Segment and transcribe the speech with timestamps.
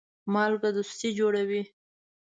[0.33, 1.61] مالګه دوستي جوړوي.